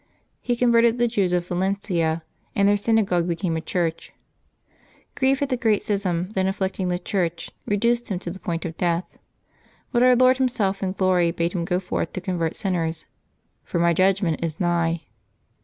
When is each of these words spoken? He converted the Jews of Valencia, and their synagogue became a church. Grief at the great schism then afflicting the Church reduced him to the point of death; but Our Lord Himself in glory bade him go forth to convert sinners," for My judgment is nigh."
He 0.41 0.55
converted 0.55 0.97
the 0.97 1.07
Jews 1.07 1.31
of 1.31 1.45
Valencia, 1.45 2.23
and 2.55 2.67
their 2.67 2.75
synagogue 2.75 3.27
became 3.27 3.55
a 3.55 3.61
church. 3.61 4.11
Grief 5.13 5.43
at 5.43 5.49
the 5.49 5.57
great 5.57 5.83
schism 5.83 6.31
then 6.33 6.47
afflicting 6.47 6.87
the 6.87 6.97
Church 6.97 7.51
reduced 7.67 8.07
him 8.07 8.17
to 8.21 8.31
the 8.31 8.39
point 8.39 8.65
of 8.65 8.75
death; 8.77 9.05
but 9.91 10.01
Our 10.01 10.15
Lord 10.15 10.37
Himself 10.37 10.81
in 10.81 10.93
glory 10.93 11.29
bade 11.29 11.53
him 11.53 11.65
go 11.65 11.79
forth 11.79 12.13
to 12.13 12.19
convert 12.21 12.55
sinners," 12.55 13.05
for 13.63 13.77
My 13.77 13.93
judgment 13.93 14.43
is 14.43 14.59
nigh." 14.59 15.03